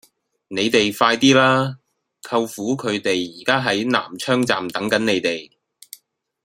[0.47, 1.77] 你哋快啲啦!
[2.23, 5.47] 舅父佢哋而家喺南昌站等緊你哋